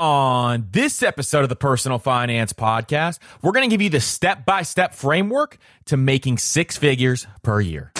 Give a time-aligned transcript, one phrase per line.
[0.00, 4.46] On this episode of the Personal Finance Podcast, we're going to give you the step
[4.46, 7.92] by step framework to making six figures per year.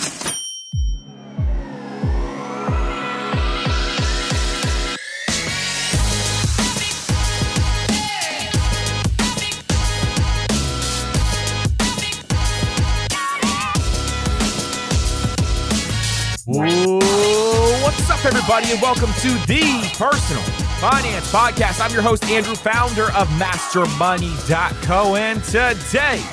[17.83, 21.79] What's up, everybody, and welcome to the Personal Finance Podcast.
[21.79, 25.15] I'm your host, Andrew, founder of MasterMoney.co.
[25.15, 26.23] And today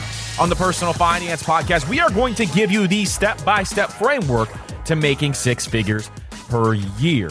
[0.41, 3.91] on the Personal Finance Podcast, we are going to give you the step by step
[3.91, 4.49] framework
[4.87, 6.11] to making six figures
[6.49, 7.29] per year.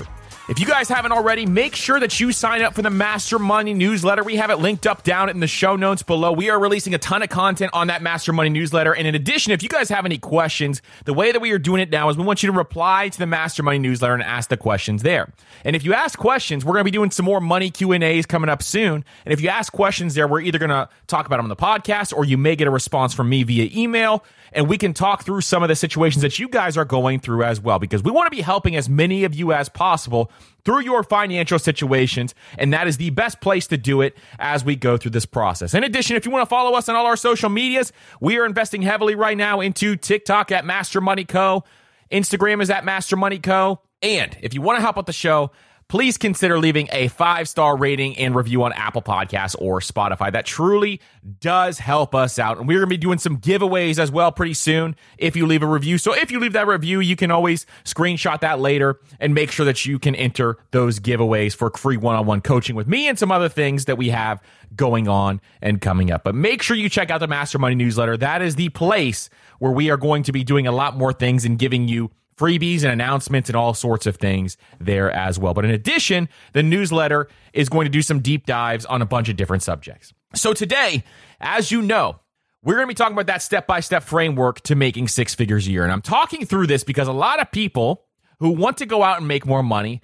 [0.49, 3.73] If you guys haven't already, make sure that you sign up for the Master Money
[3.73, 4.23] newsletter.
[4.23, 6.31] We have it linked up down in the show notes below.
[6.31, 8.95] We are releasing a ton of content on that Master Money newsletter.
[8.95, 11.81] And in addition, if you guys have any questions, the way that we are doing
[11.81, 14.49] it now is we want you to reply to the Master Money newsletter and ask
[14.49, 15.33] the questions there.
[15.65, 18.49] And if you ask questions, we're going to be doing some more money Q&As coming
[18.49, 19.03] up soon.
[19.25, 21.57] And if you ask questions there, we're either going to talk about them on the
[21.57, 25.23] podcast or you may get a response from me via email and we can talk
[25.23, 28.11] through some of the situations that you guys are going through as well because we
[28.11, 30.31] want to be helping as many of you as possible
[30.65, 32.35] through your financial situations.
[32.57, 35.73] And that is the best place to do it as we go through this process.
[35.73, 38.45] In addition, if you want to follow us on all our social medias, we are
[38.45, 41.63] investing heavily right now into TikTok at Master Money Co.
[42.11, 43.81] Instagram is at Master Money Co.
[44.01, 45.51] And if you want to help out the show,
[45.89, 50.31] please consider leaving a five star rating and review on Apple Podcasts or Spotify.
[50.31, 50.99] That truly
[51.39, 52.57] does help us out.
[52.57, 55.63] And we're going to be doing some giveaways as well pretty soon if you leave
[55.63, 55.97] a review.
[55.97, 59.65] So if you leave that review, you can always screenshot that later and make sure
[59.65, 63.17] that you can enter those giveaways for free one on one coaching with me and
[63.17, 64.41] some other things that we have
[64.75, 66.23] going on and coming up.
[66.23, 68.17] But make sure you check out the Master Money newsletter.
[68.17, 71.45] That is the place where we are going to be doing a lot more things
[71.45, 75.53] and giving you freebies and announcements and all sorts of things there as well.
[75.53, 79.29] But in addition, the newsletter is going to do some deep dives on a bunch
[79.29, 80.13] of different subjects.
[80.35, 81.03] So today,
[81.39, 82.19] as you know,
[82.63, 85.67] we're going to be talking about that step by step framework to making six figures
[85.67, 85.83] a year.
[85.83, 88.05] And I'm talking through this because a lot of people
[88.39, 90.01] who want to go out and make more money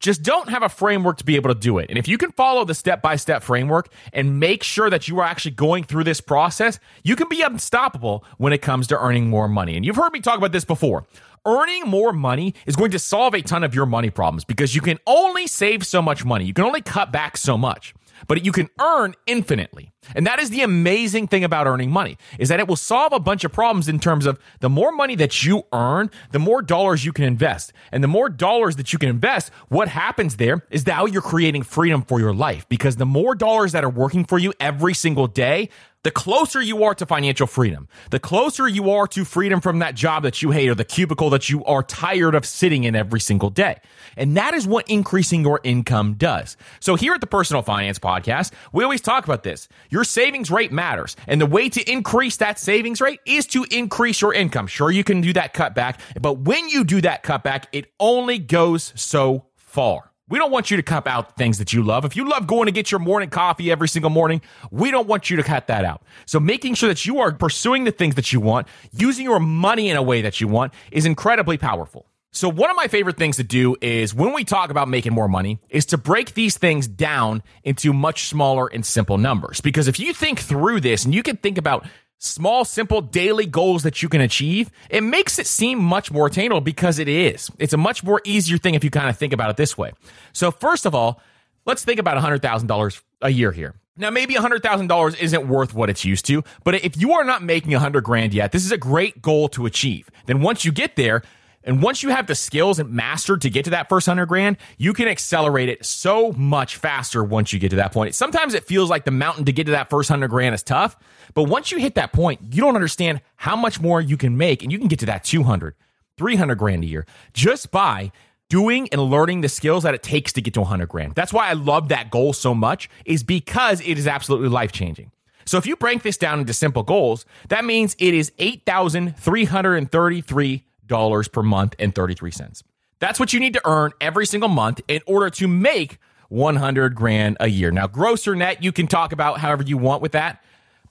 [0.00, 1.88] just don't have a framework to be able to do it.
[1.88, 5.18] And if you can follow the step by step framework and make sure that you
[5.20, 9.28] are actually going through this process, you can be unstoppable when it comes to earning
[9.28, 9.76] more money.
[9.76, 11.04] And you've heard me talk about this before
[11.46, 14.80] earning more money is going to solve a ton of your money problems because you
[14.80, 16.44] can only save so much money.
[16.44, 17.94] You can only cut back so much,
[18.26, 19.92] but you can earn infinitely.
[20.14, 23.20] And that is the amazing thing about earning money is that it will solve a
[23.20, 27.04] bunch of problems in terms of the more money that you earn, the more dollars
[27.04, 27.72] you can invest.
[27.90, 31.62] And the more dollars that you can invest, what happens there is that you're creating
[31.62, 35.26] freedom for your life because the more dollars that are working for you every single
[35.26, 35.68] day,
[36.06, 39.96] the closer you are to financial freedom, the closer you are to freedom from that
[39.96, 43.18] job that you hate or the cubicle that you are tired of sitting in every
[43.18, 43.80] single day.
[44.16, 46.56] And that is what increasing your income does.
[46.78, 49.66] So here at the Personal Finance Podcast, we always talk about this.
[49.90, 51.16] Your savings rate matters.
[51.26, 54.68] And the way to increase that savings rate is to increase your income.
[54.68, 58.92] Sure, you can do that cutback, but when you do that cutback, it only goes
[58.94, 60.12] so far.
[60.28, 62.04] We don't want you to cut out things that you love.
[62.04, 64.40] If you love going to get your morning coffee every single morning,
[64.72, 66.02] we don't want you to cut that out.
[66.24, 69.88] So making sure that you are pursuing the things that you want, using your money
[69.88, 72.06] in a way that you want is incredibly powerful.
[72.32, 75.28] So one of my favorite things to do is when we talk about making more
[75.28, 79.60] money is to break these things down into much smaller and simple numbers.
[79.60, 81.86] Because if you think through this and you can think about
[82.18, 86.60] small, simple daily goals that you can achieve, it makes it seem much more attainable
[86.60, 87.50] because it is.
[87.58, 89.92] It's a much more easier thing if you kind of think about it this way.
[90.32, 91.20] So, first of all,
[91.64, 93.74] let's think about $100,000 a year here.
[93.98, 97.72] Now, maybe $100,000 isn't worth what it's used to, but if you are not making
[97.72, 100.10] 100 grand yet, this is a great goal to achieve.
[100.26, 101.22] Then once you get there,
[101.66, 104.56] and once you have the skills and mastered to get to that first hundred grand,
[104.78, 108.14] you can accelerate it so much faster once you get to that point.
[108.14, 110.96] Sometimes it feels like the mountain to get to that first hundred grand is tough,
[111.34, 114.62] but once you hit that point, you don't understand how much more you can make
[114.62, 115.74] and you can get to that 200,
[116.16, 117.04] 300 grand a year
[117.34, 118.12] just by
[118.48, 121.16] doing and learning the skills that it takes to get to 100 grand.
[121.16, 125.10] That's why I love that goal so much is because it is absolutely life changing.
[125.46, 131.28] So if you break this down into simple goals, that means it is 8,333 dollars
[131.28, 132.62] per month and 33 cents.
[132.98, 135.98] That's what you need to earn every single month in order to make
[136.28, 137.70] 100 grand a year.
[137.70, 140.42] Now, gross or net, you can talk about however you want with that,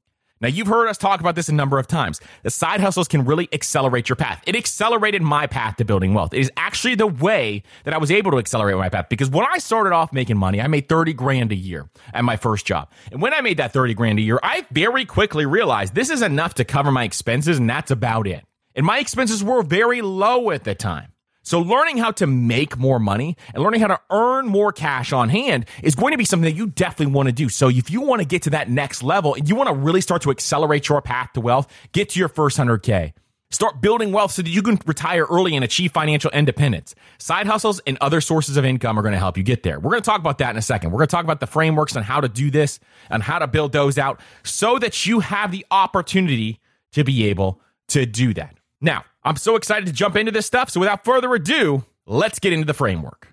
[0.41, 2.21] Now, you've heard us talk about this a number of times.
[2.43, 4.41] The side hustles can really accelerate your path.
[4.47, 6.33] It accelerated my path to building wealth.
[6.33, 9.45] It is actually the way that I was able to accelerate my path because when
[9.51, 12.89] I started off making money, I made 30 grand a year at my first job.
[13.11, 16.21] And when I made that 30 grand a year, I very quickly realized this is
[16.21, 18.45] enough to cover my expenses and that's about it.
[18.75, 21.11] And my expenses were very low at the time.
[21.49, 25.29] So learning how to make more money and learning how to earn more cash on
[25.29, 27.49] hand is going to be something that you definitely want to do.
[27.49, 29.99] So if you want to get to that next level and you want to really
[29.99, 33.13] start to accelerate your path to wealth, get to your first 100K.
[33.49, 36.93] Start building wealth so that you can retire early and achieve financial independence.
[37.17, 39.79] Side hustles and other sources of income are going to help you get there.
[39.79, 40.91] We're going to talk about that in a second.
[40.91, 42.79] We're going to talk about the frameworks on how to do this
[43.09, 46.59] and how to build those out so that you have the opportunity
[46.91, 48.55] to be able to do that.
[48.81, 50.69] Now, I'm so excited to jump into this stuff.
[50.69, 53.27] So without further ado, let's get into the framework.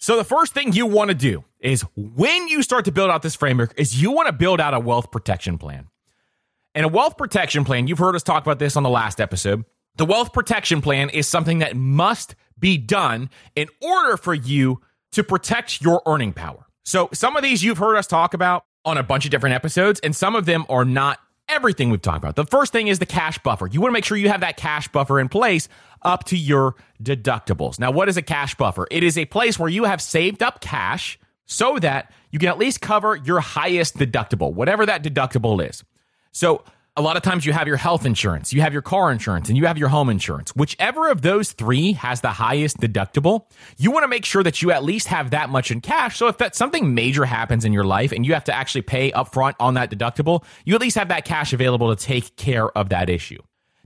[0.00, 3.22] So the first thing you want to do is when you start to build out
[3.22, 5.88] this framework is you want to build out a wealth protection plan.
[6.74, 9.64] And a wealth protection plan, you've heard us talk about this on the last episode.
[9.96, 14.80] The wealth protection plan is something that must be done in order for you
[15.12, 16.66] to protect your earning power.
[16.84, 19.98] So some of these you've heard us talk about on a bunch of different episodes,
[20.00, 21.18] and some of them are not
[21.48, 22.36] everything we've talked about.
[22.36, 23.66] The first thing is the cash buffer.
[23.66, 25.68] You want to make sure you have that cash buffer in place
[26.02, 27.78] up to your deductibles.
[27.78, 28.86] Now, what is a cash buffer?
[28.90, 32.58] It is a place where you have saved up cash so that you can at
[32.58, 35.82] least cover your highest deductible, whatever that deductible is.
[36.32, 36.62] So,
[36.98, 39.56] A lot of times you have your health insurance, you have your car insurance, and
[39.56, 40.50] you have your home insurance.
[40.56, 43.44] Whichever of those three has the highest deductible,
[43.76, 46.16] you want to make sure that you at least have that much in cash.
[46.16, 49.12] So if that something major happens in your life and you have to actually pay
[49.12, 52.88] upfront on that deductible, you at least have that cash available to take care of
[52.88, 53.38] that issue.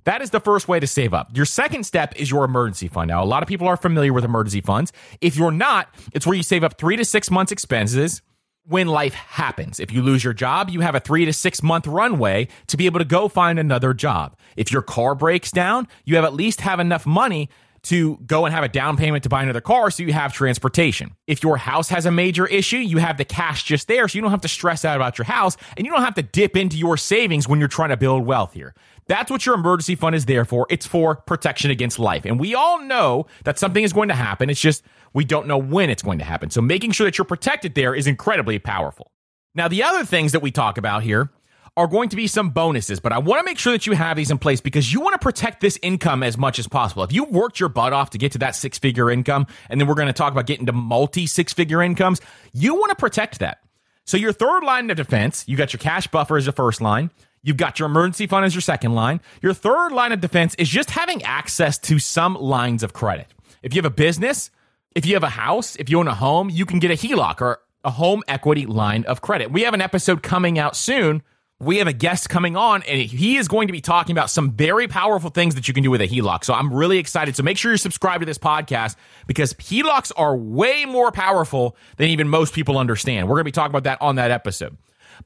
[0.05, 1.37] That is the first way to save up.
[1.37, 3.09] Your second step is your emergency fund.
[3.09, 4.91] Now, a lot of people are familiar with emergency funds.
[5.21, 8.23] If you're not, it's where you save up three to six months expenses
[8.65, 9.81] when life happens.
[9.81, 12.87] If you lose your job, you have a three to six month runway to be
[12.87, 14.37] able to go find another job.
[14.57, 17.49] If your car breaks down, you have at least have enough money
[17.85, 21.17] to go and have a down payment to buy another car so you have transportation.
[21.27, 24.23] If your house has a major issue, you have the cash just there so you
[24.23, 26.77] don't have to stress out about your house and you don't have to dip into
[26.77, 28.75] your savings when you're trying to build wealth here.
[29.07, 30.67] That's what your emergency fund is there for.
[30.71, 32.25] It's for protection against life.
[32.25, 34.49] And we all know that something is going to happen.
[34.49, 36.51] It's just we don't know when it's going to happen.
[36.51, 39.11] So making sure that you're protected there is incredibly powerful.
[39.55, 41.31] Now, the other things that we talk about here
[41.77, 44.17] are going to be some bonuses, but I want to make sure that you have
[44.17, 47.03] these in place because you want to protect this income as much as possible.
[47.03, 49.89] If you worked your butt off to get to that six figure income, and then
[49.89, 52.21] we're going to talk about getting to multi six figure incomes,
[52.53, 53.59] you want to protect that.
[54.05, 57.11] So your third line of defense, you got your cash buffer as your first line.
[57.43, 59.21] You've got your emergency fund as your second line.
[59.41, 63.27] Your third line of defense is just having access to some lines of credit.
[63.63, 64.51] If you have a business,
[64.95, 67.41] if you have a house, if you own a home, you can get a HELOC
[67.41, 69.51] or a home equity line of credit.
[69.51, 71.23] We have an episode coming out soon.
[71.59, 74.51] We have a guest coming on, and he is going to be talking about some
[74.53, 76.45] very powerful things that you can do with a HELOC.
[76.45, 77.37] So I'm really excited.
[77.37, 78.97] So make sure you're subscribed to this podcast
[79.29, 83.29] because HELOCs are way more powerful than even most people understand.
[83.29, 84.77] We're going to be talking about that on that episode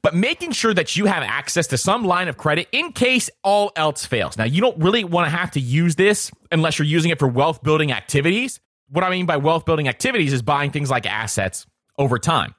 [0.01, 3.71] but making sure that you have access to some line of credit in case all
[3.75, 4.37] else fails.
[4.37, 7.27] Now, you don't really want to have to use this unless you're using it for
[7.27, 8.59] wealth building activities.
[8.89, 11.65] What I mean by wealth building activities is buying things like assets
[11.97, 12.55] over time.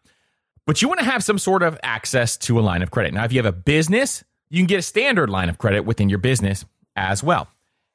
[0.67, 3.15] But you want to have some sort of access to a line of credit.
[3.15, 6.11] Now, if you have a business, you can get a standard line of credit within
[6.11, 7.49] your business as well.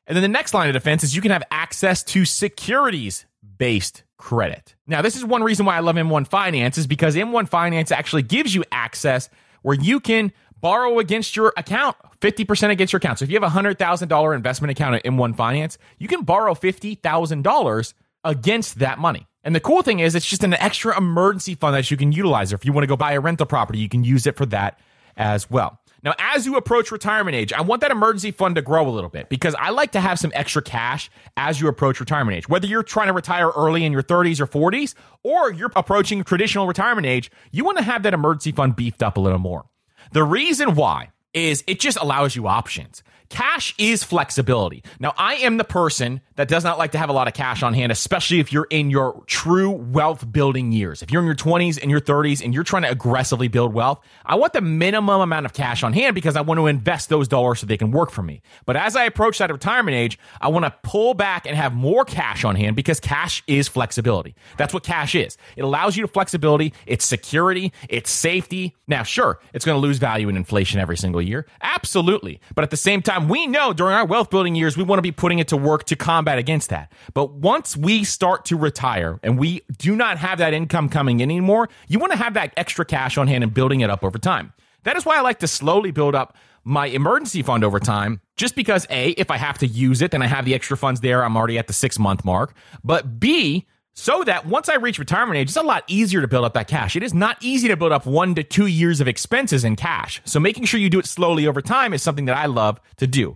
[0.07, 3.25] And then the next line of defense is you can have access to securities
[3.57, 4.75] based credit.
[4.87, 8.23] Now, this is one reason why I love M1 Finance is because M1 Finance actually
[8.23, 9.29] gives you access
[9.61, 13.19] where you can borrow against your account, 50% against your account.
[13.19, 17.93] So if you have a $100,000 investment account at M1 Finance, you can borrow $50,000
[18.23, 19.27] against that money.
[19.43, 22.53] And the cool thing is, it's just an extra emergency fund that you can utilize.
[22.53, 24.79] If you want to go buy a rental property, you can use it for that
[25.17, 25.79] as well.
[26.03, 29.09] Now, as you approach retirement age, I want that emergency fund to grow a little
[29.09, 32.49] bit because I like to have some extra cash as you approach retirement age.
[32.49, 36.67] Whether you're trying to retire early in your 30s or 40s, or you're approaching traditional
[36.67, 39.63] retirement age, you want to have that emergency fund beefed up a little more.
[40.11, 43.03] The reason why is it just allows you options.
[43.33, 44.83] Cash is flexibility.
[44.99, 47.63] Now, I am the person that does not like to have a lot of cash
[47.63, 51.01] on hand, especially if you're in your true wealth building years.
[51.01, 54.01] If you're in your 20s and your 30s and you're trying to aggressively build wealth,
[54.23, 57.27] I want the minimum amount of cash on hand because I want to invest those
[57.27, 58.43] dollars so they can work for me.
[58.67, 62.05] But as I approach that retirement age, I want to pull back and have more
[62.05, 64.35] cash on hand because cash is flexibility.
[64.57, 65.39] That's what cash is.
[65.55, 68.75] It allows you to flexibility, it's security, it's safety.
[68.87, 71.45] Now, sure, it's going to lose value in inflation every single year.
[71.61, 72.39] Absolutely.
[72.55, 75.03] But at the same time, we know during our wealth building years, we want to
[75.03, 76.91] be putting it to work to combat against that.
[77.13, 81.29] But once we start to retire and we do not have that income coming in
[81.29, 84.17] anymore, you want to have that extra cash on hand and building it up over
[84.17, 84.53] time.
[84.83, 88.55] That is why I like to slowly build up my emergency fund over time, just
[88.55, 91.23] because A, if I have to use it, then I have the extra funds there.
[91.23, 92.53] I'm already at the six month mark.
[92.83, 96.45] But B, so that once I reach retirement age, it's a lot easier to build
[96.45, 96.95] up that cash.
[96.95, 100.21] It is not easy to build up one to two years of expenses in cash.
[100.25, 103.07] So making sure you do it slowly over time is something that I love to
[103.07, 103.35] do.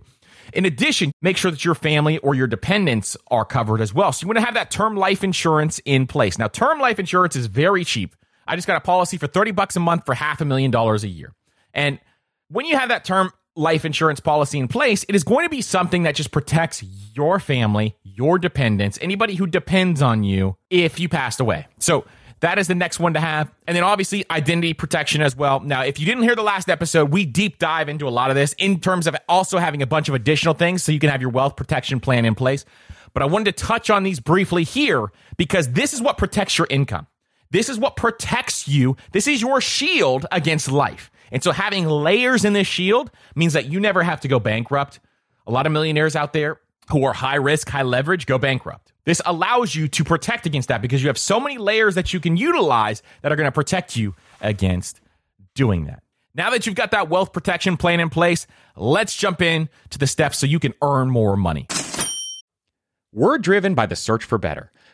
[0.52, 4.12] In addition, make sure that your family or your dependents are covered as well.
[4.12, 6.38] So you want to have that term life insurance in place.
[6.38, 8.16] Now, term life insurance is very cheap.
[8.46, 11.04] I just got a policy for 30 bucks a month for half a million dollars
[11.04, 11.34] a year.
[11.74, 12.00] And
[12.48, 15.60] when you have that term life insurance policy in place, it is going to be
[15.60, 16.82] something that just protects
[17.14, 21.66] your family, your dependents, anybody who depends on you if you passed away.
[21.78, 22.04] So
[22.40, 23.50] that is the next one to have.
[23.66, 25.60] And then obviously identity protection as well.
[25.60, 28.36] Now, if you didn't hear the last episode, we deep dive into a lot of
[28.36, 31.20] this in terms of also having a bunch of additional things so you can have
[31.20, 32.64] your wealth protection plan in place.
[33.12, 36.68] But I wanted to touch on these briefly here because this is what protects your
[36.70, 37.06] income.
[37.50, 38.96] This is what protects you.
[39.12, 41.10] This is your shield against life.
[41.30, 45.00] And so having layers in this shield means that you never have to go bankrupt.
[45.46, 48.92] A lot of millionaires out there who are high risk, high leverage go bankrupt.
[49.04, 52.20] This allows you to protect against that because you have so many layers that you
[52.20, 55.00] can utilize that are going to protect you against
[55.54, 56.02] doing that.
[56.34, 60.06] Now that you've got that wealth protection plan in place, let's jump in to the
[60.06, 61.66] steps so you can earn more money.
[63.12, 64.70] We're driven by the search for better.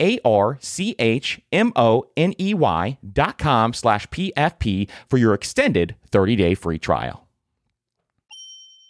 [0.00, 5.34] A R C H M O N E Y dot com slash PFP for your
[5.34, 7.26] extended 30 day free trial.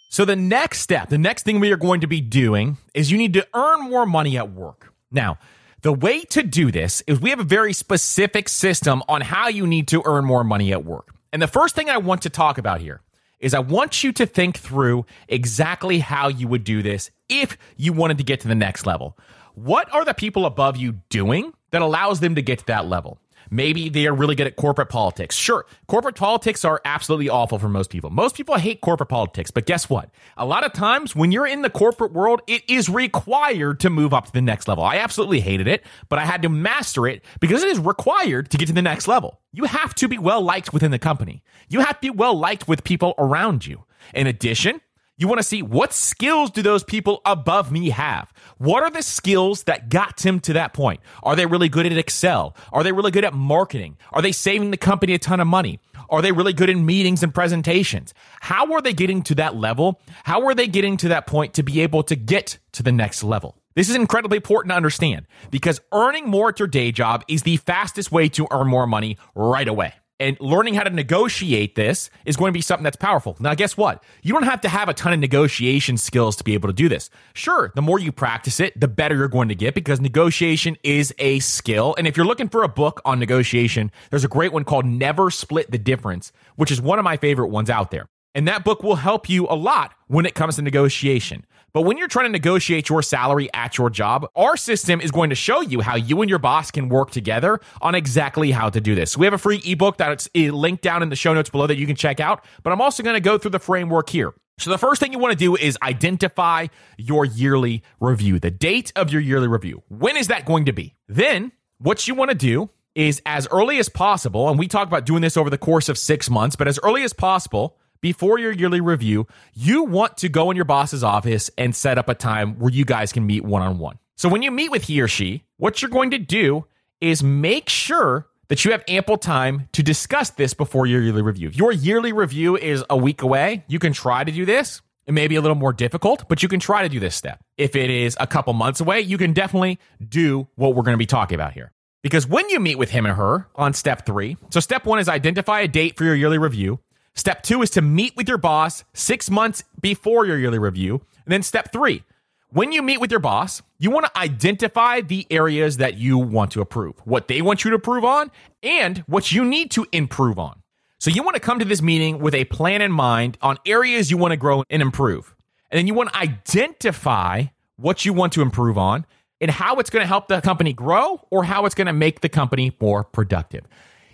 [0.09, 3.17] So, the next step, the next thing we are going to be doing is you
[3.17, 4.93] need to earn more money at work.
[5.11, 5.37] Now,
[5.81, 9.67] the way to do this is we have a very specific system on how you
[9.67, 11.13] need to earn more money at work.
[11.31, 13.01] And the first thing I want to talk about here
[13.39, 17.93] is I want you to think through exactly how you would do this if you
[17.93, 19.17] wanted to get to the next level.
[19.57, 23.17] What are the people above you doing that allows them to get to that level?
[23.49, 25.35] Maybe they are really good at corporate politics.
[25.35, 28.11] Sure, corporate politics are absolutely awful for most people.
[28.11, 30.11] Most people hate corporate politics, but guess what?
[30.37, 34.13] A lot of times when you're in the corporate world, it is required to move
[34.13, 34.83] up to the next level.
[34.83, 38.59] I absolutely hated it, but I had to master it because it is required to
[38.59, 39.41] get to the next level.
[39.53, 41.41] You have to be well liked within the company.
[41.67, 43.85] You have to be well liked with people around you.
[44.13, 44.81] In addition,
[45.19, 48.31] You want to see what skills do those people above me have?
[48.59, 50.99] What are the skills that got them to that point?
[51.23, 52.55] Are they really good at Excel?
[52.71, 53.97] Are they really good at marketing?
[54.11, 55.79] Are they saving the company a ton of money?
[56.11, 58.13] Are they really good in meetings and presentations?
[58.41, 59.99] How are they getting to that level?
[60.23, 63.23] How are they getting to that point to be able to get to the next
[63.23, 63.57] level?
[63.73, 67.57] This is incredibly important to understand because earning more at your day job is the
[67.57, 69.93] fastest way to earn more money right away.
[70.19, 73.37] And learning how to negotiate this is going to be something that's powerful.
[73.39, 74.03] Now, guess what?
[74.23, 76.89] You don't have to have a ton of negotiation skills to be able to do
[76.89, 77.11] this.
[77.35, 81.13] Sure, the more you practice it, the better you're going to get because negotiation is
[81.19, 81.93] a skill.
[81.99, 85.29] And if you're looking for a book on negotiation, there's a great one called Never
[85.29, 88.07] Split the Difference, which is one of my favorite ones out there.
[88.33, 91.45] And that book will help you a lot when it comes to negotiation.
[91.77, 95.29] But when you're trying to negotiate your salary at your job, our system is going
[95.29, 98.81] to show you how you and your boss can work together on exactly how to
[98.81, 99.11] do this.
[99.11, 101.67] So we have a free ebook that's eh, linked down in the show notes below
[101.67, 102.43] that you can check out.
[102.63, 104.33] But I'm also going to go through the framework here.
[104.57, 106.65] So the first thing you want to do is identify
[106.97, 109.83] your yearly review, the date of your yearly review.
[109.87, 110.95] When is that going to be?
[111.07, 115.05] Then what you want to do is as early as possible, and we talk about
[115.05, 118.51] doing this over the course of six months, but as early as possible, before your
[118.51, 122.59] yearly review, you want to go in your boss's office and set up a time
[122.59, 123.99] where you guys can meet one on one.
[124.15, 126.65] So when you meet with he or she, what you're going to do
[127.01, 131.49] is make sure that you have ample time to discuss this before your yearly review.
[131.49, 134.81] If your yearly review is a week away, you can try to do this.
[135.05, 137.41] It may be a little more difficult, but you can try to do this step.
[137.57, 140.97] If it is a couple months away, you can definitely do what we're going to
[140.97, 141.71] be talking about here.
[142.03, 145.09] Because when you meet with him or her on step three, so step one is
[145.09, 146.79] identify a date for your yearly review.
[147.17, 151.01] Step two is to meet with your boss six months before your yearly review.
[151.25, 152.03] And then step three,
[152.51, 156.51] when you meet with your boss, you want to identify the areas that you want
[156.51, 158.29] to approve, what they want you to improve on,
[158.61, 160.61] and what you need to improve on.
[160.99, 164.11] So you want to come to this meeting with a plan in mind on areas
[164.11, 165.35] you want to grow and improve.
[165.71, 167.45] And then you want to identify
[167.77, 169.07] what you want to improve on
[169.41, 172.21] and how it's going to help the company grow or how it's going to make
[172.21, 173.65] the company more productive.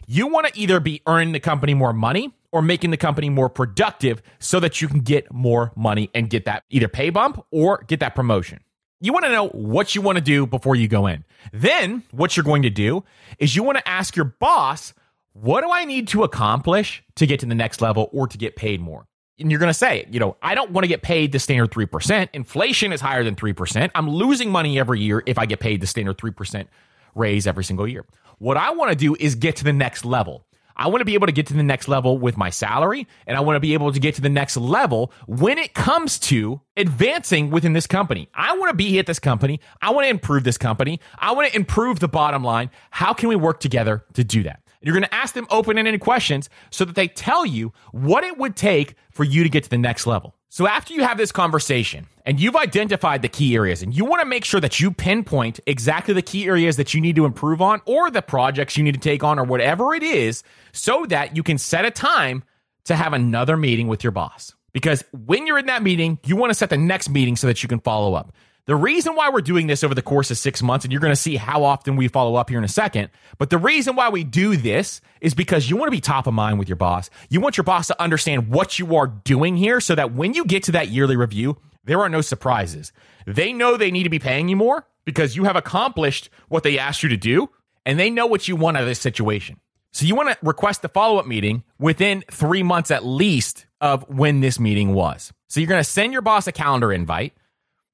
[0.07, 3.49] You want to either be earning the company more money or making the company more
[3.49, 7.83] productive so that you can get more money and get that either pay bump or
[7.87, 8.59] get that promotion.
[9.01, 11.25] You want to know what you want to do before you go in.
[11.51, 13.03] Then, what you're going to do
[13.39, 14.93] is you want to ask your boss,
[15.33, 18.55] what do I need to accomplish to get to the next level or to get
[18.55, 19.07] paid more?
[19.39, 21.71] And you're going to say, you know, I don't want to get paid the standard
[21.71, 22.29] 3%.
[22.33, 23.89] Inflation is higher than 3%.
[23.95, 26.67] I'm losing money every year if I get paid the standard 3%
[27.15, 28.05] raise every single year.
[28.37, 30.45] What I want to do is get to the next level.
[30.75, 33.38] I want to be able to get to the next level with my salary, and
[33.38, 36.62] I want to be able to get to the next level when it comes to
[36.77, 38.29] advancing within this company.
[38.33, 39.59] I want to be at this company.
[39.81, 40.99] I want to improve this company.
[41.19, 42.69] I want to improve the bottom line.
[42.91, 44.62] How can we work together to do that?
[44.81, 48.38] You're going to ask them open ended questions so that they tell you what it
[48.38, 50.36] would take for you to get to the next level.
[50.53, 54.21] So after you have this conversation and you've identified the key areas and you want
[54.21, 57.59] to make sure that you pinpoint exactly the key areas that you need to improve
[57.59, 61.35] on or the projects you need to take on or whatever it is so that
[61.35, 62.43] you can set a time
[62.83, 64.53] to have another meeting with your boss.
[64.73, 67.63] Because when you're in that meeting, you want to set the next meeting so that
[67.63, 68.31] you can follow up.
[68.65, 71.12] The reason why we're doing this over the course of six months, and you're going
[71.12, 74.08] to see how often we follow up here in a second, but the reason why
[74.08, 77.10] we do this is because you want to be top of mind with your boss.
[77.30, 80.45] You want your boss to understand what you are doing here so that when you
[80.45, 82.93] get to that yearly review, there are no surprises.
[83.28, 86.80] They know they need to be paying you more because you have accomplished what they
[86.80, 87.49] asked you to do,
[87.86, 89.60] and they know what you want out of this situation.
[89.91, 94.08] So you want to request a follow up meeting within three months at least of
[94.08, 95.34] when this meeting was.
[95.49, 97.34] So you're going to send your boss a calendar invite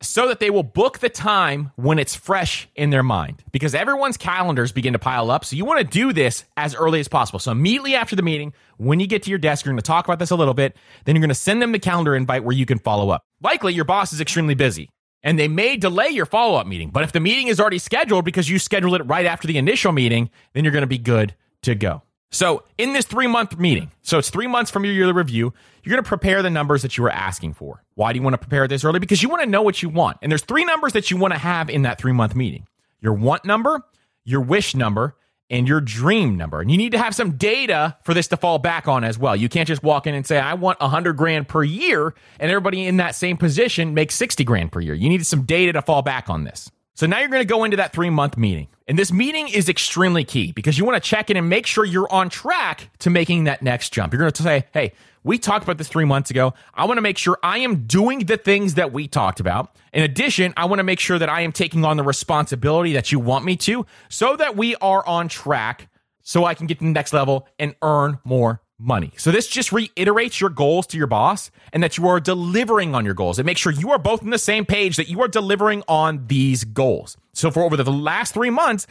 [0.01, 4.17] so that they will book the time when it's fresh in their mind because everyone's
[4.17, 5.43] calendars begin to pile up.
[5.43, 7.39] So you want to do this as early as possible.
[7.39, 10.05] So immediately after the meeting, when you get to your desk, you're going to talk
[10.05, 10.75] about this a little bit.
[11.05, 13.23] Then you're going to send them the calendar invite where you can follow up.
[13.41, 14.89] Likely your boss is extremely busy
[15.21, 16.89] and they may delay your follow up meeting.
[16.91, 19.91] But if the meeting is already scheduled because you scheduled it right after the initial
[19.91, 22.03] meeting, then you're going to be good to go.
[22.31, 25.91] So, in this three month meeting, so it's three months from your yearly review, you're
[25.91, 27.83] going to prepare the numbers that you were asking for.
[27.95, 28.99] Why do you want to prepare this early?
[28.99, 30.17] Because you want to know what you want.
[30.21, 32.67] And there's three numbers that you want to have in that three month meeting
[33.01, 33.81] your want number,
[34.25, 35.15] your wish number,
[35.49, 36.61] and your dream number.
[36.61, 39.35] And you need to have some data for this to fall back on as well.
[39.35, 42.85] You can't just walk in and say, I want 100 grand per year, and everybody
[42.85, 44.93] in that same position makes 60 grand per year.
[44.93, 46.69] You need some data to fall back on this.
[46.93, 48.67] So now you're going to go into that three month meeting.
[48.89, 51.85] And this meeting is extremely key because you want to check in and make sure
[51.85, 54.11] you're on track to making that next jump.
[54.11, 56.55] You're going to say, hey, we talked about this three months ago.
[56.73, 59.75] I want to make sure I am doing the things that we talked about.
[59.93, 63.11] In addition, I want to make sure that I am taking on the responsibility that
[63.11, 65.87] you want me to so that we are on track
[66.23, 69.11] so I can get to the next level and earn more money.
[69.17, 73.05] So this just reiterates your goals to your boss and that you are delivering on
[73.05, 73.37] your goals.
[73.37, 76.25] It makes sure you are both on the same page that you are delivering on
[76.27, 77.17] these goals.
[77.33, 78.87] So for over the last three months,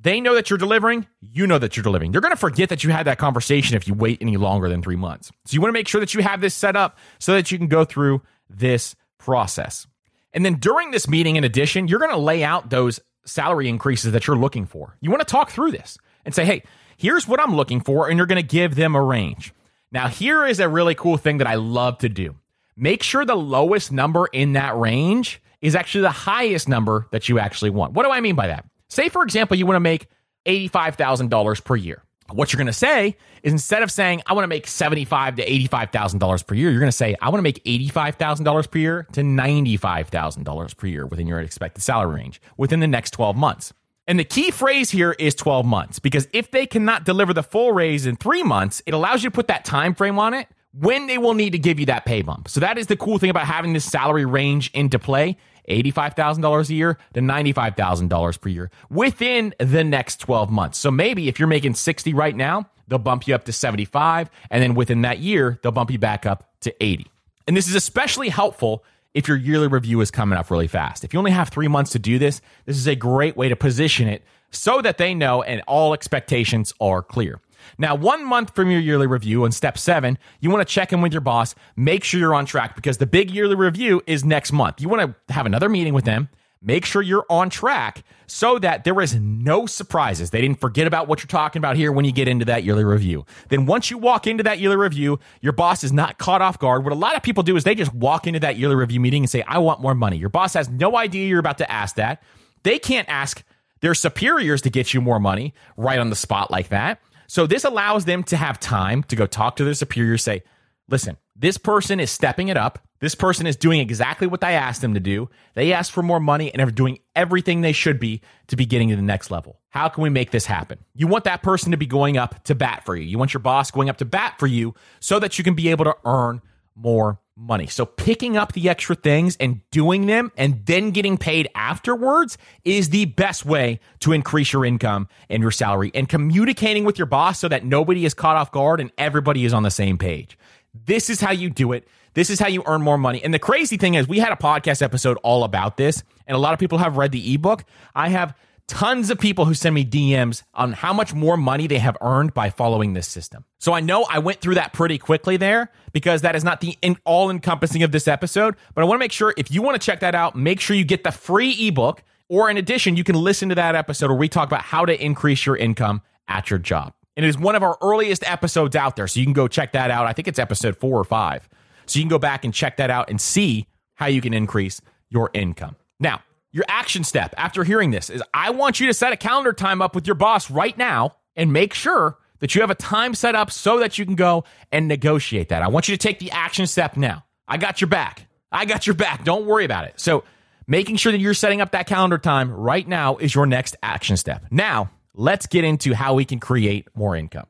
[0.00, 1.06] they know that you're delivering.
[1.20, 2.10] You know that you're delivering.
[2.10, 4.82] They're going to forget that you had that conversation if you wait any longer than
[4.82, 5.30] three months.
[5.44, 7.58] So you want to make sure that you have this set up so that you
[7.58, 9.86] can go through this process.
[10.32, 14.12] And then during this meeting, in addition, you're going to lay out those salary increases
[14.12, 14.96] that you're looking for.
[15.00, 16.62] You want to talk through this and say, hey,
[16.96, 18.08] here's what I'm looking for.
[18.08, 19.52] And you're going to give them a range.
[19.90, 22.36] Now, here is a really cool thing that I love to do.
[22.76, 27.38] Make sure the lowest number in that range is actually the highest number that you
[27.38, 27.92] actually want.
[27.92, 28.64] What do I mean by that?
[28.88, 30.08] Say, for example, you want to make
[30.46, 32.02] $85,000 per year.
[32.30, 35.46] What you're going to say is instead of saying, I want to make $75 to
[35.68, 39.20] $85,000 per year, you're going to say, I want to make $85,000 per year to
[39.20, 43.72] $95,000 per year within your expected salary range within the next 12 months.
[44.06, 47.72] And the key phrase here is 12 months because if they cannot deliver the full
[47.72, 51.06] raise in three months, it allows you to put that time frame on it when
[51.06, 52.48] they will need to give you that pay bump.
[52.48, 55.36] So that is the cool thing about having this salary range into play.
[55.68, 60.76] $85,000 a year to $95,000 per year within the next 12 months.
[60.76, 64.60] So maybe if you're making 60 right now, they'll bump you up to 75 and
[64.60, 67.06] then within that year, they'll bump you back up to 80.
[67.46, 71.04] And this is especially helpful if your yearly review is coming up really fast.
[71.04, 73.56] If you only have 3 months to do this, this is a great way to
[73.56, 77.40] position it so that they know and all expectations are clear.
[77.78, 81.00] Now, one month from your yearly review on step seven, you want to check in
[81.00, 84.52] with your boss, make sure you're on track because the big yearly review is next
[84.52, 84.80] month.
[84.80, 86.28] You want to have another meeting with them,
[86.62, 90.30] make sure you're on track so that there is no surprises.
[90.30, 92.84] They didn't forget about what you're talking about here when you get into that yearly
[92.84, 93.26] review.
[93.48, 96.84] Then once you walk into that yearly review, your boss is not caught off guard.
[96.84, 99.24] What a lot of people do is they just walk into that yearly review meeting
[99.24, 100.16] and say, I want more money.
[100.16, 102.22] Your boss has no idea you're about to ask that.
[102.62, 103.42] They can't ask
[103.80, 107.00] their superiors to get you more money right on the spot like that.
[107.26, 110.42] So this allows them to have time to go talk to their superior, say,
[110.88, 112.78] listen, this person is stepping it up.
[113.02, 115.28] This person is doing exactly what I asked them to do.
[115.54, 118.90] They asked for more money and are doing everything they should be to be getting
[118.90, 119.58] to the next level.
[119.70, 120.78] How can we make this happen?
[120.94, 123.02] You want that person to be going up to bat for you.
[123.02, 125.68] You want your boss going up to bat for you so that you can be
[125.70, 126.42] able to earn
[126.76, 127.66] more money.
[127.66, 132.90] So picking up the extra things and doing them and then getting paid afterwards is
[132.90, 137.40] the best way to increase your income and your salary and communicating with your boss
[137.40, 140.38] so that nobody is caught off guard and everybody is on the same page.
[140.72, 141.88] This is how you do it.
[142.14, 143.22] This is how you earn more money.
[143.22, 146.38] And the crazy thing is we had a podcast episode all about this and a
[146.38, 147.64] lot of people have read the ebook.
[147.94, 148.36] I have
[148.68, 152.32] tons of people who send me DMs on how much more money they have earned
[152.32, 153.44] by following this system.
[153.58, 156.76] So I know I went through that pretty quickly there because that is not the
[157.04, 158.56] all encompassing of this episode.
[158.74, 160.76] But I want to make sure if you want to check that out, make sure
[160.76, 162.02] you get the free ebook.
[162.28, 165.04] Or in addition, you can listen to that episode where we talk about how to
[165.04, 166.94] increase your income at your job.
[167.14, 169.06] And it is one of our earliest episodes out there.
[169.06, 170.06] So you can go check that out.
[170.06, 171.46] I think it's episode four or five.
[171.92, 174.80] So you can go back and check that out and see how you can increase
[175.10, 175.76] your income.
[176.00, 179.52] Now, your action step after hearing this is I want you to set a calendar
[179.52, 183.14] time up with your boss right now and make sure that you have a time
[183.14, 185.60] set up so that you can go and negotiate that.
[185.60, 187.24] I want you to take the action step now.
[187.46, 188.26] I got your back.
[188.50, 189.24] I got your back.
[189.24, 190.00] Don't worry about it.
[190.00, 190.24] So,
[190.66, 194.16] making sure that you're setting up that calendar time right now is your next action
[194.16, 194.44] step.
[194.50, 197.46] Now, let's get into how we can create more income.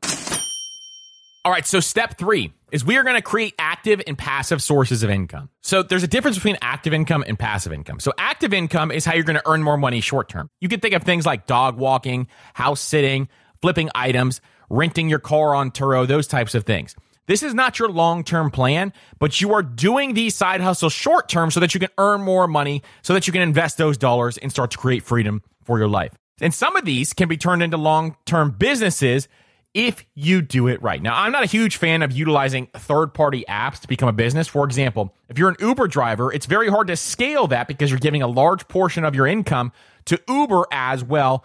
[1.45, 5.03] All right, so step three is we are going to create active and passive sources
[5.03, 5.47] of income.
[5.61, 7.99] So there's a difference between active income and passive income.
[7.99, 10.49] So active income is how you're going to earn more money short term.
[10.59, 13.29] You can think of things like dog walking, house sitting,
[13.61, 16.95] flipping items, renting your car on Turo, those types of things.
[17.27, 21.29] This is not your long term plan, but you are doing these side hustles short
[21.29, 24.39] term so that you can earn more money, so that you can invest those dollars
[24.39, 26.11] and start to create freedom for your life.
[26.41, 29.27] And some of these can be turned into long term businesses
[29.73, 31.01] if you do it right.
[31.01, 34.47] Now, I'm not a huge fan of utilizing third party apps to become a business.
[34.47, 37.99] For example, if you're an Uber driver, it's very hard to scale that because you're
[37.99, 39.71] giving a large portion of your income
[40.05, 41.43] to Uber as well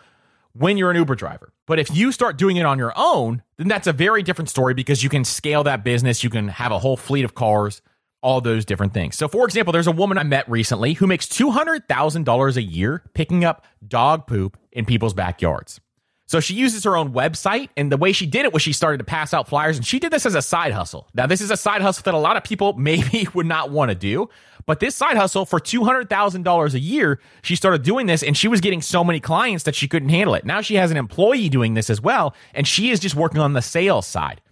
[0.53, 1.53] when you're an Uber driver.
[1.67, 4.75] But if you start doing it on your own, then that's a very different story
[4.75, 6.25] because you can scale that business.
[6.25, 7.81] You can have a whole fleet of cars,
[8.23, 9.17] all those different things.
[9.17, 13.45] So, for example, there's a woman I met recently who makes $200,000 a year picking
[13.45, 15.81] up dog poop in people's backyards.
[16.29, 18.99] So she uses her own website, and the way she did it was she started
[18.99, 21.09] to pass out flyers, and she did this as a side hustle.
[21.15, 23.91] Now, this is a side hustle that a lot of people maybe would not want
[23.91, 24.29] to do,
[24.67, 28.61] but this side hustle for $200,000 a year, she started doing this, and she was
[28.61, 30.45] getting so many clients that she couldn't handle it.
[30.45, 33.55] Now she has an employee doing this as well, and she is just working on
[33.55, 34.43] the sales side.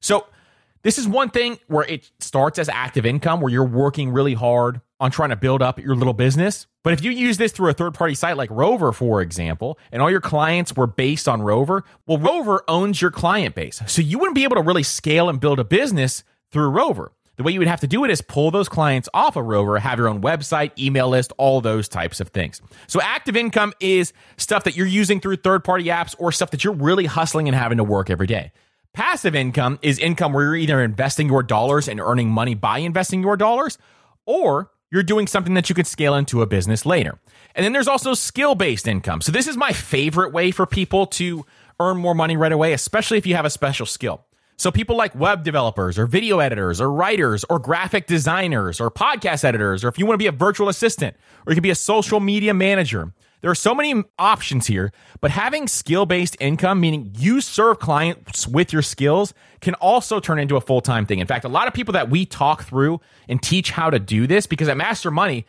[0.00, 0.26] So,
[0.82, 4.80] this is one thing where it starts as active income, where you're working really hard
[5.00, 6.66] on trying to build up your little business.
[6.84, 10.00] But if you use this through a third party site like Rover, for example, and
[10.00, 13.82] all your clients were based on Rover, well, Rover owns your client base.
[13.86, 17.12] So you wouldn't be able to really scale and build a business through Rover.
[17.36, 19.78] The way you would have to do it is pull those clients off of Rover,
[19.78, 22.60] have your own website, email list, all those types of things.
[22.86, 26.64] So active income is stuff that you're using through third party apps or stuff that
[26.64, 28.52] you're really hustling and having to work every day.
[28.92, 33.22] Passive income is income where you're either investing your dollars and earning money by investing
[33.22, 33.78] your dollars,
[34.26, 37.18] or you're doing something that you could scale into a business later.
[37.54, 39.20] And then there's also skill based income.
[39.20, 41.44] So this is my favorite way for people to
[41.78, 44.24] earn more money right away, especially if you have a special skill.
[44.56, 49.42] So people like web developers or video editors or writers or graphic designers or podcast
[49.42, 51.74] editors, or if you want to be a virtual assistant or you can be a
[51.74, 53.14] social media manager.
[53.40, 58.46] There are so many options here, but having skill based income, meaning you serve clients
[58.46, 61.20] with your skills, can also turn into a full time thing.
[61.20, 64.26] In fact, a lot of people that we talk through and teach how to do
[64.26, 65.46] this, because at Master Money,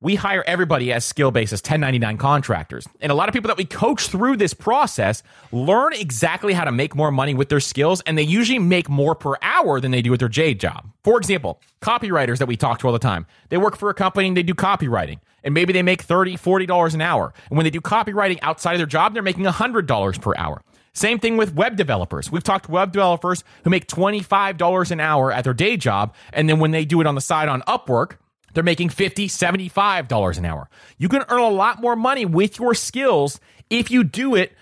[0.00, 2.86] we hire everybody as skill based as 1099 contractors.
[3.00, 6.72] And a lot of people that we coach through this process learn exactly how to
[6.72, 10.02] make more money with their skills, and they usually make more per hour than they
[10.02, 10.88] do with their J job.
[11.02, 14.28] For example, copywriters that we talk to all the time, they work for a company
[14.28, 15.18] and they do copywriting.
[15.44, 17.32] And maybe they make $30, $40 an hour.
[17.48, 20.62] And when they do copywriting outside of their job, they're making $100 per hour.
[20.92, 22.30] Same thing with web developers.
[22.30, 26.14] We've talked to web developers who make $25 an hour at their day job.
[26.32, 28.16] And then when they do it on the side on Upwork,
[28.54, 30.68] they're making $50, $75 an hour.
[30.96, 34.52] You can earn a lot more money with your skills if you do it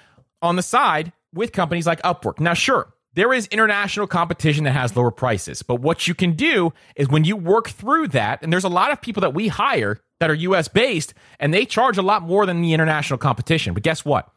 [0.42, 2.40] on the side with companies like Upwork.
[2.40, 6.72] Now, sure, there is international competition that has lower prices, but what you can do
[6.96, 9.98] is when you work through that, and there's a lot of people that we hire
[10.20, 13.74] that are US based, and they charge a lot more than the international competition.
[13.74, 14.30] But guess what?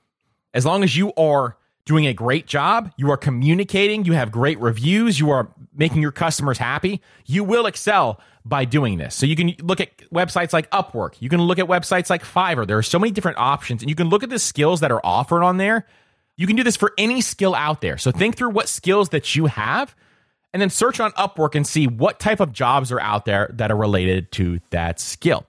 [0.54, 1.58] As long as you are
[1.90, 6.12] doing a great job, you are communicating, you have great reviews, you are making your
[6.12, 9.16] customers happy, you will excel by doing this.
[9.16, 11.16] So you can look at websites like Upwork.
[11.20, 12.68] You can look at websites like Fiverr.
[12.68, 15.02] There are so many different options, and you can look at the skills that are
[15.04, 15.88] offered on there.
[16.38, 17.98] You can do this for any skill out there.
[17.98, 19.96] So think through what skills that you have,
[20.54, 23.72] and then search on Upwork and see what type of jobs are out there that
[23.72, 25.48] are related to that skill.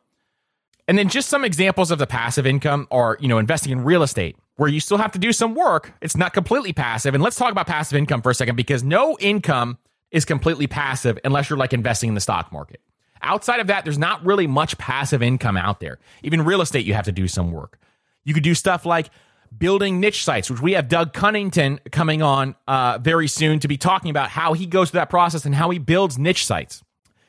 [0.88, 4.02] And then just some examples of the passive income are, you know, investing in real
[4.02, 5.94] estate where you still have to do some work.
[6.02, 7.14] It's not completely passive.
[7.14, 9.78] And let's talk about passive income for a second because no income
[10.10, 12.82] is completely passive unless you're like investing in the stock market.
[13.22, 15.98] Outside of that, there's not really much passive income out there.
[16.22, 17.78] Even real estate, you have to do some work.
[18.22, 19.08] You could do stuff like
[19.56, 23.78] building niche sites, which we have Doug Cunnington coming on uh, very soon to be
[23.78, 26.84] talking about how he goes through that process and how he builds niche sites.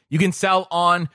[0.09, 1.07] You can sell on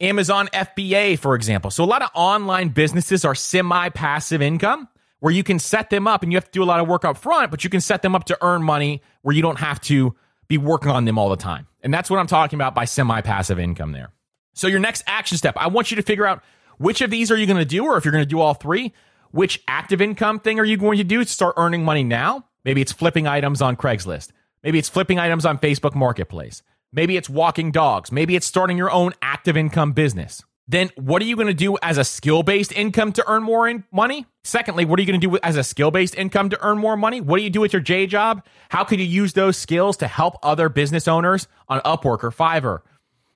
[0.00, 1.70] Amazon FBA, for example.
[1.70, 4.88] So a lot of online businesses are semi passive income
[5.20, 7.04] where you can set them up and you have to do a lot of work
[7.04, 9.80] up front, but you can set them up to earn money where you don't have
[9.82, 10.14] to
[10.46, 11.66] be working on them all the time.
[11.82, 14.12] And that's what I'm talking about by semi passive income there.
[14.54, 16.42] So, your next action step, I want you to figure out
[16.78, 18.54] which of these are you going to do, or if you're going to do all
[18.54, 18.92] three,
[19.30, 22.44] which active income thing are you going to do to start earning money now?
[22.64, 24.30] Maybe it's flipping items on Craigslist.
[24.62, 26.62] Maybe it's flipping items on Facebook Marketplace.
[26.92, 28.10] Maybe it's walking dogs.
[28.10, 30.42] Maybe it's starting your own active income business.
[30.68, 33.66] Then what are you going to do as a skill based income to earn more
[33.66, 34.26] in money?
[34.44, 36.96] Secondly, what are you going to do as a skill based income to earn more
[36.96, 37.22] money?
[37.22, 38.44] What do you do with your J job?
[38.68, 42.80] How could you use those skills to help other business owners on Upwork or Fiverr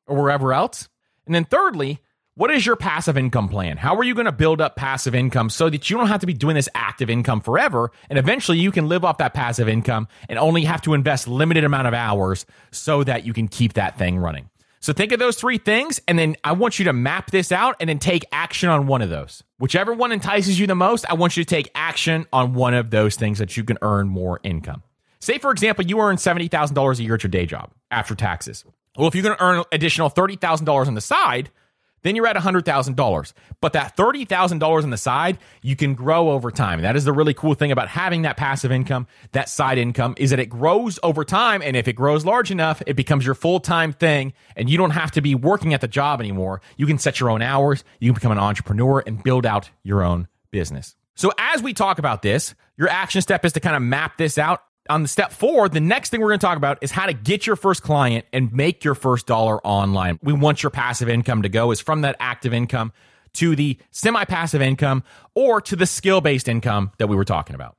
[0.06, 0.90] or wherever else?
[1.24, 2.00] And then thirdly,
[2.34, 3.78] what is your passive income plan?
[3.78, 6.26] How are you going to build up passive income so that you don't have to
[6.26, 10.06] be doing this active income forever and eventually you can live off that passive income
[10.28, 13.96] and only have to invest limited amount of hours so that you can keep that
[13.96, 14.50] thing running.
[14.82, 17.76] So think of those three things and then I want you to map this out
[17.78, 19.44] and then take action on one of those.
[19.58, 22.90] Whichever one entices you the most, I want you to take action on one of
[22.90, 24.82] those things that you can earn more income.
[25.20, 28.64] Say for example, you earn $70,000 a year at your day job after taxes.
[28.98, 31.50] Well, if you're going to earn additional $30,000 on the side,
[32.02, 33.32] then you're at $100,000.
[33.60, 36.82] But that $30,000 on the side, you can grow over time.
[36.82, 40.30] That is the really cool thing about having that passive income, that side income, is
[40.30, 41.62] that it grows over time.
[41.62, 44.32] And if it grows large enough, it becomes your full time thing.
[44.56, 46.60] And you don't have to be working at the job anymore.
[46.76, 50.02] You can set your own hours, you can become an entrepreneur and build out your
[50.02, 50.96] own business.
[51.14, 54.38] So, as we talk about this, your action step is to kind of map this
[54.38, 57.06] out on the step four, the next thing we're going to talk about is how
[57.06, 60.18] to get your first client and make your first dollar online.
[60.22, 62.92] We want your passive income to go is from that active income
[63.34, 65.02] to the semi passive income
[65.34, 67.74] or to the skill based income that we were talking about.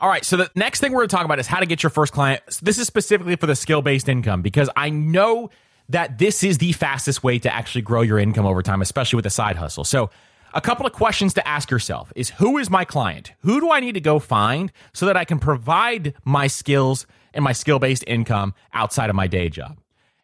[0.00, 1.82] All right, so the next thing we're going to talk about is how to get
[1.82, 2.40] your first client.
[2.62, 5.50] This is specifically for the skill based income because I know
[5.88, 9.26] that this is the fastest way to actually grow your income over time, especially with
[9.26, 9.82] a side hustle.
[9.82, 10.10] So
[10.54, 13.32] a couple of questions to ask yourself is who is my client?
[13.40, 17.44] Who do I need to go find so that I can provide my skills and
[17.44, 19.78] my skill based income outside of my day job?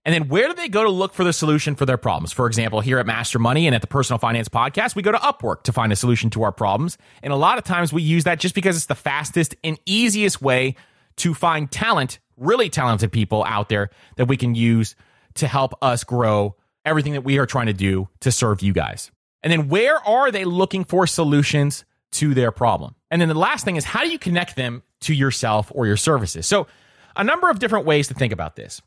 [0.07, 2.31] And then where do they go to look for the solution for their problems?
[2.31, 5.19] For example, here at Master Money and at the Personal Finance Podcast, we go to
[5.19, 6.99] Upwork to find a solution to our problems.
[7.23, 10.43] And a lot of times we use that just because it's the fastest and easiest
[10.43, 10.75] way
[11.17, 14.95] to find talent, really talented people out there that we can use
[15.35, 19.11] to help us grow everything that we are trying to do to serve you guys.
[19.45, 22.97] And then where are they looking for solutions to their problem?
[23.11, 25.99] And then the last thing is how do you connect them to yourself or your
[25.99, 26.47] services?
[26.47, 26.67] So,
[27.15, 28.83] a number of different ways to think about this.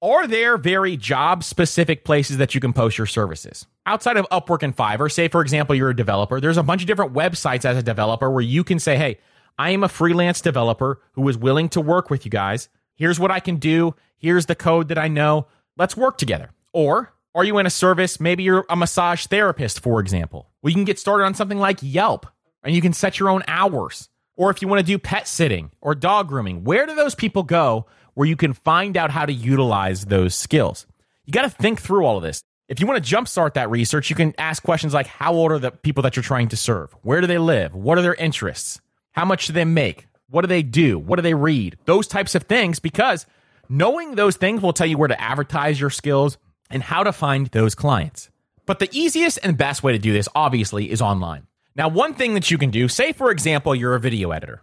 [0.00, 3.66] Are there very job specific places that you can post your services?
[3.86, 6.86] Outside of Upwork and Fiverr, say for example, you're a developer, there's a bunch of
[6.86, 9.18] different websites as a developer where you can say, hey,
[9.58, 12.68] I am a freelance developer who is willing to work with you guys.
[12.94, 13.94] Here's what I can do.
[14.16, 15.46] Here's the code that I know.
[15.76, 16.50] Let's work together.
[16.72, 18.18] Or are you in a service?
[18.18, 20.50] Maybe you're a massage therapist, for example.
[20.60, 22.26] Well, you can get started on something like Yelp
[22.64, 24.08] and you can set your own hours.
[24.34, 27.44] Or if you want to do pet sitting or dog grooming, where do those people
[27.44, 30.84] go where you can find out how to utilize those skills.
[31.26, 32.42] You got to think through all of this.
[32.66, 35.60] If you want to jumpstart that research, you can ask questions like how old are
[35.60, 36.92] the people that you're trying to serve?
[37.02, 37.72] Where do they live?
[37.72, 38.80] What are their interests?
[39.12, 40.08] How much do they make?
[40.28, 40.98] What do they do?
[40.98, 41.78] What do they read?
[41.84, 43.26] Those types of things, because
[43.68, 46.36] knowing those things will tell you where to advertise your skills
[46.70, 48.30] and how to find those clients.
[48.66, 51.46] But the easiest and best way to do this, obviously, is online.
[51.74, 54.62] Now, one thing that you can do, say, for example, you're a video editor.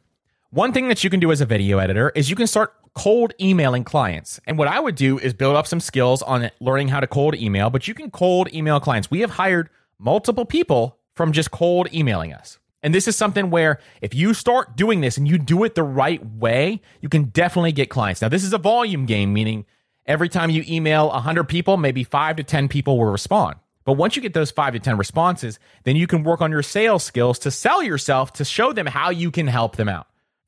[0.52, 3.34] One thing that you can do as a video editor is you can start cold
[3.42, 4.40] emailing clients.
[4.46, 7.36] And what I would do is build up some skills on learning how to cold
[7.36, 9.12] email, but you can cold email clients.
[9.12, 12.60] We have hired multiple people from just cold emailing us.
[12.84, 15.84] And this is something where if you start doing this and you do it the
[15.84, 18.22] right way, you can definitely get clients.
[18.22, 19.66] Now, this is a volume game, meaning
[20.06, 23.56] every time you email 100 people, maybe five to 10 people will respond.
[23.86, 26.64] But once you get those five to 10 responses, then you can work on your
[26.64, 30.08] sales skills to sell yourself to show them how you can help them out.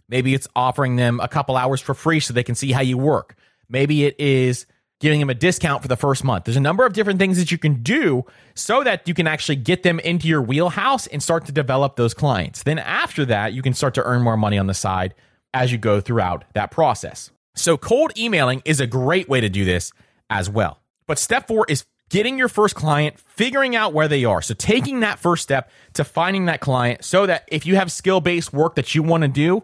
[0.10, 2.98] Maybe it's offering them a couple hours for free so they can see how you
[2.98, 3.36] work.
[3.70, 4.66] Maybe it is
[5.00, 6.46] giving them a discount for the first month.
[6.46, 9.58] There's a number of different things that you can do so that you can actually
[9.58, 12.64] get them into your wheelhouse and start to develop those clients.
[12.64, 15.14] Then after that, you can start to earn more money on the side
[15.54, 17.30] as you go throughout that process.
[17.58, 19.92] So cold emailing is a great way to do this
[20.30, 20.80] as well.
[21.08, 24.42] But step 4 is getting your first client, figuring out where they are.
[24.42, 28.54] So taking that first step to finding that client so that if you have skill-based
[28.54, 29.64] work that you want to do,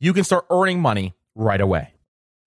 [0.00, 1.92] you can start earning money right away.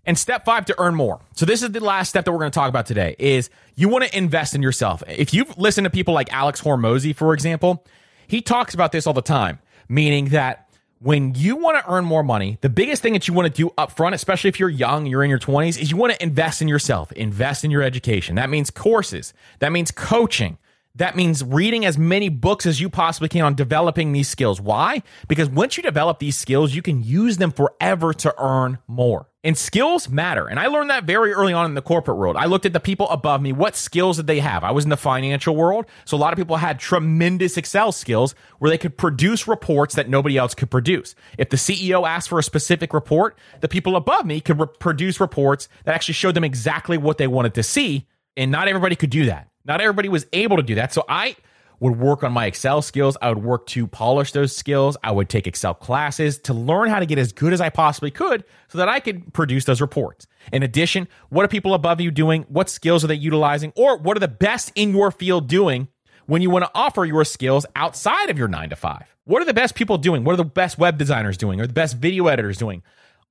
[0.06, 1.22] And step five to earn more.
[1.36, 3.90] So this is the last step that we're going to talk about today is you
[3.90, 5.04] want to invest in yourself.
[5.08, 7.86] If you've listened to people like Alex Hormozi, for example,
[8.28, 10.69] he talks about this all the time, meaning that
[11.02, 13.74] when you want to earn more money, the biggest thing that you want to do
[13.78, 16.62] up front, especially if you're young, you're in your 20s, is you want to invest
[16.62, 18.36] in yourself, invest in your education.
[18.36, 20.58] That means courses, that means coaching,
[20.96, 24.60] that means reading as many books as you possibly can on developing these skills.
[24.60, 25.04] Why?
[25.28, 29.28] Because once you develop these skills, you can use them forever to earn more.
[29.42, 30.48] And skills matter.
[30.48, 32.36] And I learned that very early on in the corporate world.
[32.36, 33.54] I looked at the people above me.
[33.54, 34.66] What skills did they have?
[34.66, 35.86] I was in the financial world.
[36.04, 40.10] So a lot of people had tremendous Excel skills where they could produce reports that
[40.10, 41.16] nobody else could produce.
[41.38, 45.22] If the CEO asked for a specific report, the people above me could re- produce
[45.22, 48.08] reports that actually showed them exactly what they wanted to see.
[48.36, 49.49] And not everybody could do that.
[49.66, 50.94] Not everybody was able to do that.
[50.94, 51.36] So I
[51.80, 53.18] would work on my Excel skills.
[53.22, 54.98] I would work to polish those skills.
[55.04, 58.12] I would take Excel classes to learn how to get as good as I possibly
[58.12, 60.28] could so that I could produce those reports.
[60.52, 62.46] In addition, what are people above you doing?
[62.50, 63.72] What skills are they utilizing?
[63.76, 65.88] Or what are the best in your field doing
[66.26, 69.16] when you want to offer your skills outside of your nine to five?
[69.24, 70.24] What are the best people doing?
[70.24, 72.84] What are the best web designers doing or the best video editors doing?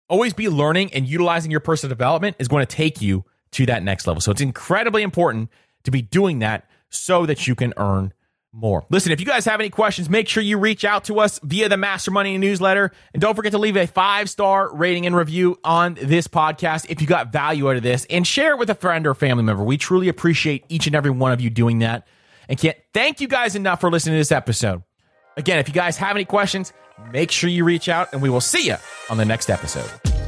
[0.09, 3.83] Always be learning and utilizing your personal development is going to take you to that
[3.83, 4.21] next level.
[4.21, 5.51] So it's incredibly important
[5.85, 8.13] to be doing that so that you can earn
[8.53, 8.87] more.
[8.91, 11.69] Listen, if you guys have any questions, make sure you reach out to us via
[11.69, 12.93] the Master Money newsletter.
[13.13, 17.01] And don't forget to leave a five star rating and review on this podcast if
[17.01, 19.63] you got value out of this and share it with a friend or family member.
[19.63, 22.07] We truly appreciate each and every one of you doing that
[22.49, 24.83] and can't thank you guys enough for listening to this episode.
[25.37, 26.73] Again, if you guys have any questions,
[27.13, 28.77] make sure you reach out and we will see you
[29.11, 30.28] on the next episode.